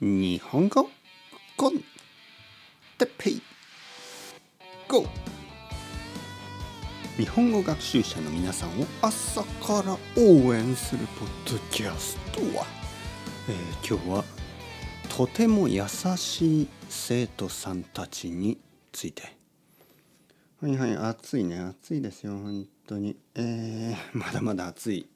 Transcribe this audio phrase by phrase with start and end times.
[0.00, 0.88] 日本語
[1.56, 1.72] コン
[2.98, 3.42] テペイ。
[4.88, 5.04] GO!
[7.18, 12.64] 日本語学習者の皆さんを朝から応援するポッドキャストは、
[13.48, 14.24] えー今日は
[15.14, 15.82] とても優
[16.16, 18.58] しい生徒さんたちに
[18.92, 19.36] ついて。
[20.62, 21.58] はいはい暑いね。
[21.60, 22.32] 暑いですよ。
[22.38, 23.16] 本当に。
[23.34, 25.08] えー、まだまだ暑い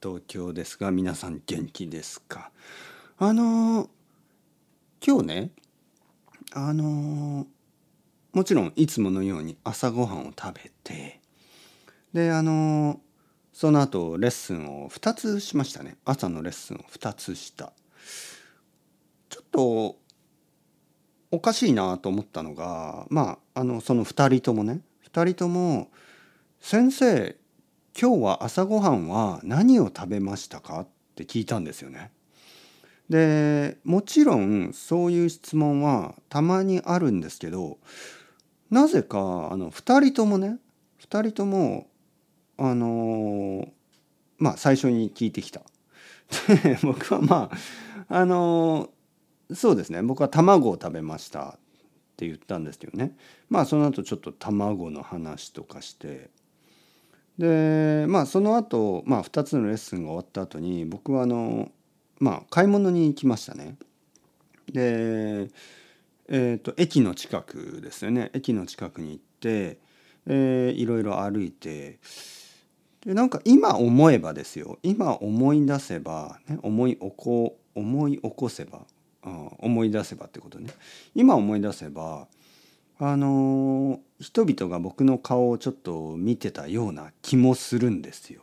[0.00, 2.52] 東京ですが皆さん元気ですか？
[3.18, 3.88] あのー
[5.04, 5.50] 今日ね
[6.52, 7.46] あのー
[8.32, 11.20] もちろんいつものように朝ごはんを食べて
[12.12, 12.98] であのー
[13.52, 17.72] その後レッスンを2つしましたね朝のレッスンを2つした
[19.28, 19.96] ちょっと
[21.32, 24.80] おかしいなと思ったのがまああのその2人ともね
[25.12, 25.90] 2人とも
[26.60, 27.36] 「先生
[28.00, 32.12] 今日は朝ごはんは何を食べましたか?」って聞いたんですよね。
[33.08, 37.78] でもちろんそういう質問はたまにあるんですけど
[38.70, 40.58] なぜかあの2人ともね
[41.00, 41.86] 2人とも
[42.58, 43.68] あのー
[44.38, 45.62] まあ最初に聞いてきた。
[46.82, 47.50] 僕はま
[48.08, 50.02] ああのーそうですね。
[50.02, 51.58] 僕は卵を食べましたっ
[52.18, 53.16] て言ったんですけどね。
[53.48, 56.30] まあその後ちょっと卵の話とかして。
[57.38, 61.70] でまあその後、まあ2つのレッスンが終わった後に僕はあの
[62.18, 63.76] まあ買い物に行きましたね。
[64.72, 65.48] で
[66.30, 69.78] えー、と駅の近くですよね駅の近くに行って、
[70.26, 71.98] えーいろいろ歩いて
[73.00, 78.80] でなんか今思えばですよ今思い出せば、ね、思い起こ思い起こせば
[79.22, 80.70] あ思い出せばってことね
[81.14, 82.26] 今思い出せば
[82.98, 88.42] あのー人々が僕の顔をちょっと見てたような気もするんですよ。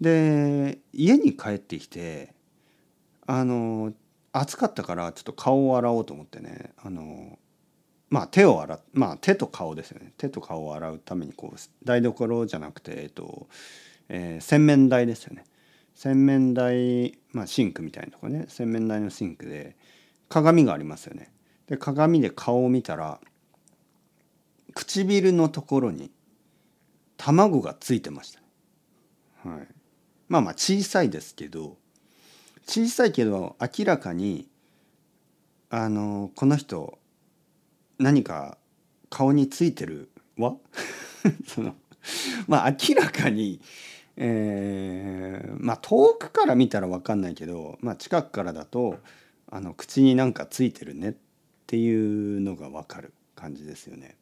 [0.00, 2.32] で家に帰ってきて
[3.30, 3.92] あの
[4.32, 7.38] 暑かったからちょっと顔を洗おうと思ってねあの
[8.08, 10.14] まあ手を洗まあ手と顔ですよね。
[10.16, 13.46] 手と顔を洗うためにこう台所じゃなくてえっと、
[14.08, 15.44] えー洗面台ですよね。
[15.94, 18.46] 洗面台まあシンクみたいなとこね。
[18.48, 19.76] 洗面台のシンクで
[20.30, 21.30] 鏡がありますよね。
[21.66, 23.20] で鏡で顔を見たら
[24.72, 26.10] 唇のところに
[27.18, 29.50] 卵がついてました。
[29.50, 29.68] はい。
[30.28, 31.76] まあまあ小さいですけど
[32.68, 34.46] 小さいけど明らかに
[35.70, 36.98] あのこの人
[37.98, 38.58] 何か
[39.08, 40.54] 顔についてるわ？
[41.48, 41.74] その
[42.46, 43.60] まあ明らかに、
[44.16, 48.98] えーまあ遠くから見たら分かんないけど、まあ、近くからだと
[49.50, 51.14] あの口になんかついてるねっ
[51.66, 54.16] ていうのが分かる感じですよね。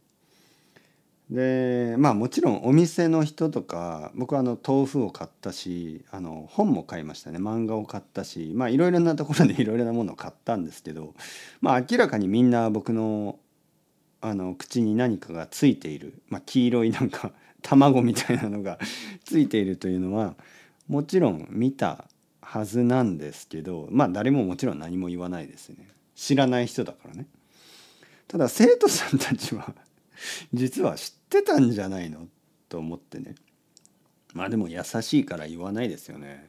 [1.30, 11.14] でまあもちろんお店の人とか僕はあの豆腐を買ったしあの本も買いましたね漫画を買ったしまあいろいろなところで いろいろなものを買ったんですけど
[11.60, 13.38] まあ明らかにみんな僕の
[14.20, 17.32] あの口に何かがついている、まあ、黄色いなんか
[17.62, 18.78] 卵みたいなのが
[19.24, 20.36] ついているというのは
[20.88, 22.08] もちろん見た
[22.40, 27.26] はずなんですけどまあ誰ももちろん何も言わないですね知らない人だからね。
[28.28, 29.72] ただ生徒さんたちは
[30.52, 32.26] 実は知ってたんじゃないの？
[32.68, 33.34] と思ってね。
[34.34, 36.46] まあでも優しいから言わないですよね。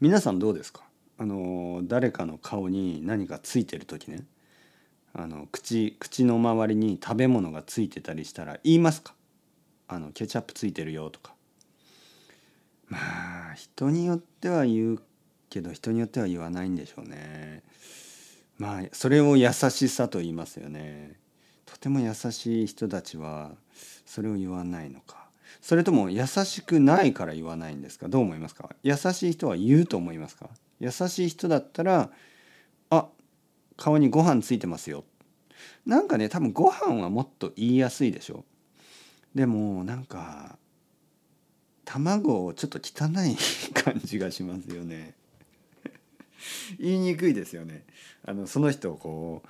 [0.00, 0.82] 皆さんどうですか？
[1.18, 4.24] あの誰かの顔に何かついてる時ね。
[5.14, 9.14] あの口口の周りに食べ物がついてたりしたら言いますか？
[9.88, 11.34] あのケチャップついてるよとか。
[12.88, 12.98] ま
[13.50, 15.02] あ人によっては言う
[15.48, 17.62] けど人によっては言わないんでしょうね。
[18.58, 21.16] まあそれを優しさと言いますよね。
[21.76, 23.52] とても優しい人たちは
[24.06, 25.26] それを言わないのか。
[25.60, 28.08] それとも優しくないから言わないんですか？
[28.08, 28.70] どう思いますか？
[28.82, 30.48] 優しい人は言うと思いますか？
[30.80, 32.10] 優しい人だったら
[32.88, 33.06] あ
[33.76, 35.04] 顔にご飯ついてますよ。
[35.84, 38.46] なんかね多分ご飯はもっと言いやすいでしょ。
[39.34, 40.56] でもなんか
[41.84, 43.36] 卵ちょっと汚い
[43.74, 45.14] 感じがしますよね。
[46.80, 47.84] 言いにくいですよね。
[48.24, 49.48] あのその人をこう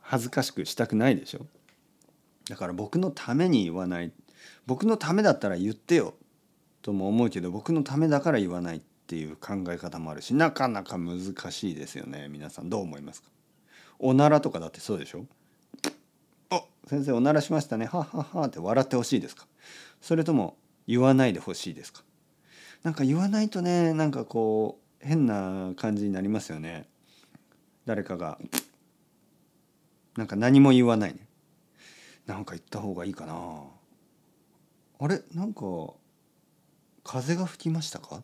[0.00, 1.46] 恥ずかしくしたくないでしょ。
[2.48, 4.12] だから僕のために言わない。
[4.66, 6.14] 僕のためだったら言ってよ。
[6.82, 12.28] とも思うけど僕のためだから言わないっていう考え方もあるしなかなか難しいですよね。
[12.28, 13.28] 皆さんどう思いますか？
[13.98, 15.26] おならとかだってそうでしょ？
[16.50, 17.86] あ先生おならしましたね。
[17.86, 19.46] はっはっはって笑ってほしいですか？
[20.00, 20.56] それとも
[20.86, 22.04] 言わないでほしいですか？
[22.84, 26.86] なんか言わないとねなんかこう変な感じになりますよね。
[27.84, 28.38] 誰かが。
[30.16, 31.26] なんか何も言わないね。
[32.26, 33.62] なんか言った方がいいかな。
[34.98, 35.60] あれなんか
[37.04, 38.22] 風が吹きましたか？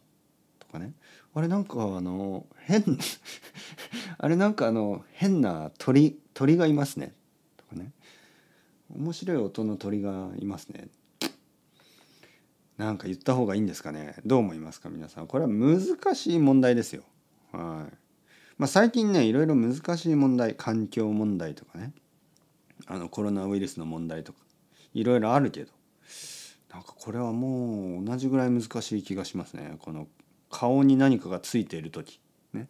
[0.59, 0.93] とかね。
[1.35, 2.85] あれなんかあの変
[4.19, 7.15] あれなんかあの変な鳥鳥がいますね。
[7.57, 7.93] とかね。
[8.95, 10.89] 面白い音の鳥がいますね。
[12.77, 14.17] なんか言った方がいいんですかね。
[14.27, 15.27] どう思いますか皆さん。
[15.27, 15.81] これは難
[16.15, 17.05] しい問題ですよ。
[17.53, 17.97] はい。
[18.59, 21.93] まあ最近ねいろいろ難しい問題環境問題とかね。
[22.87, 24.39] あのコロナウイルスの問題とか
[24.95, 25.73] いろいろあるけど
[26.73, 29.77] なんかこれはもう同じぐらい難しい気がしますね。
[29.79, 30.09] この
[30.51, 32.19] 顔に何かがついている時。
[32.55, 32.69] ね。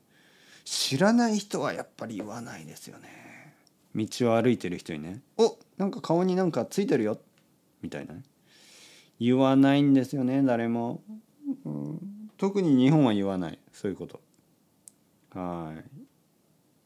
[0.64, 3.54] 知らない人はやっぱり言わないですよね。
[3.94, 7.20] 道を歩いてる人にね「おなんか顔になんかついてるよ」
[7.82, 8.22] みたいなね。
[9.20, 11.00] 言わないんですよね誰も、
[11.64, 13.58] うん、特に日本は言わない。
[13.72, 14.20] そういうこと。
[15.30, 15.74] は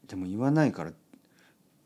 [0.05, 0.07] い。
[0.07, 0.91] でも言わないから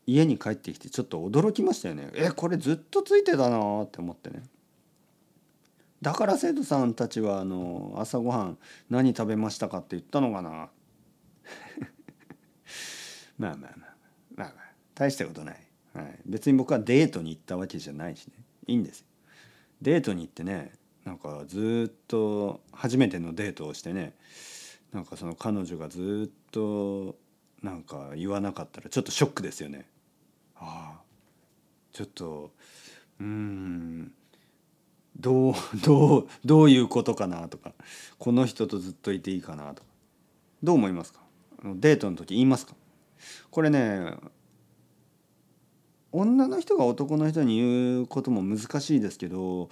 [0.06, 2.10] 家に帰ってきてちょっと驚きましたよね。
[2.14, 4.42] えこれずっとついてたなって思ってね。
[6.00, 8.58] だから生徒さんたちはあの朝ごはん
[8.90, 10.50] 何食べましたかって言ったのかな。
[13.38, 13.94] まあまあまあまあ
[14.36, 14.72] まあ。
[14.94, 15.56] 大したことない、
[15.94, 18.34] はい、別に僕はデートに行ったわけじゃないしね。
[18.66, 19.06] いいんですよ。
[19.80, 20.72] デートに行ってね
[21.04, 24.14] なんかずっと初めてのデートをしてね
[24.92, 27.16] なんかその彼女がずっと
[27.62, 29.86] なんか言わなかったらちょっとショックですよね。
[30.62, 31.00] ああ
[31.92, 32.52] ちょっと
[33.20, 34.12] うん
[35.16, 35.54] どう
[35.84, 37.74] どうどういうことかなとか
[38.18, 39.88] この人とずっといていいかなとか
[40.62, 41.20] どう思いますか？
[41.76, 42.74] デートの時言いますか？
[43.50, 44.14] これね
[46.12, 49.70] 女の人が男の人に言うことも難しいですけど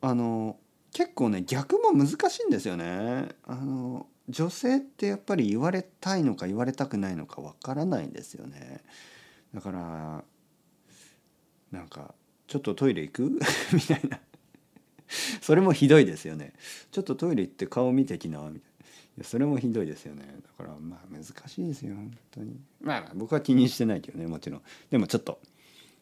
[0.00, 0.58] あの
[0.92, 3.28] 結構ね逆も難しいんですよね。
[3.44, 8.82] あの女性ってやっぱり言われたいのか言われたくないのかわからないんですよね。
[9.54, 10.24] だから
[11.70, 12.14] なんか
[12.46, 13.22] 「ちょっとトイレ行く?
[13.72, 14.20] 」みたいな。
[15.42, 16.54] それもひどいですよね。
[16.90, 18.70] ちょっとトイレ行って顔見てきなみたい
[19.18, 19.24] な。
[19.24, 20.22] それもひどいですよね。
[20.58, 22.58] だからまあ難しいですよ本当に。
[22.80, 24.62] まあ僕は気にしてないけどねもちろん。
[24.90, 25.38] でもちょっと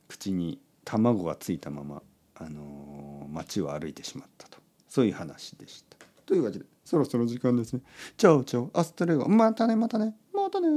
[0.07, 2.03] 口に卵がついたまま、
[2.37, 4.59] あのー、街を歩いてしまったと。
[4.89, 5.97] そういう話でした。
[6.25, 7.83] というわけでそろそろ時間ですね。
[8.17, 8.71] Ciao ciao。
[8.73, 9.29] Hasta luego。
[9.29, 10.15] またねまたね。
[10.33, 10.69] またね